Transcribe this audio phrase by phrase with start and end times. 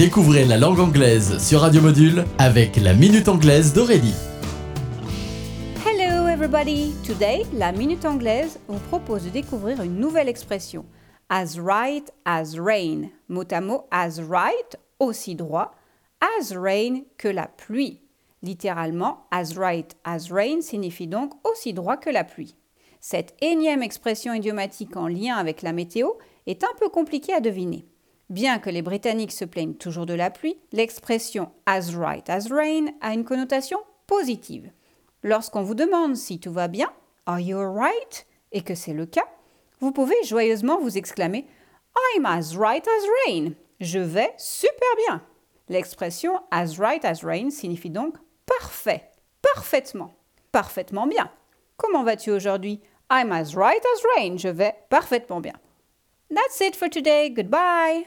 [0.00, 4.14] Découvrez la langue anglaise sur Radio Module avec la Minute Anglaise d'Aurélie.
[5.84, 6.94] Hello everybody!
[7.06, 10.86] Today, la Minute Anglaise vous propose de découvrir une nouvelle expression.
[11.28, 13.10] As right as rain.
[13.28, 15.72] Mot à mot, as right, aussi droit,
[16.22, 18.00] as rain que la pluie.
[18.42, 22.56] Littéralement, as right as rain signifie donc aussi droit que la pluie.
[23.00, 26.08] Cette énième expression idiomatique en lien avec la météo
[26.46, 27.89] est un peu compliquée à deviner.
[28.30, 32.86] Bien que les Britanniques se plaignent toujours de la pluie, l'expression as right as rain
[33.00, 34.70] a une connotation positive.
[35.24, 36.92] Lorsqu'on vous demande si tout va bien,
[37.26, 39.26] Are you alright et que c'est le cas,
[39.80, 41.46] vous pouvez joyeusement vous exclamer
[42.14, 43.52] I'm as right as rain.
[43.80, 45.22] Je vais super bien.
[45.68, 48.14] L'expression as right as rain signifie donc
[48.46, 49.10] parfait,
[49.42, 50.14] parfaitement,
[50.52, 51.30] parfaitement bien.
[51.76, 52.80] Comment vas-tu aujourd'hui?
[53.10, 54.36] I'm as right as rain.
[54.36, 55.54] Je vais parfaitement bien.
[56.30, 57.28] That's it for today.
[57.30, 58.04] Goodbye.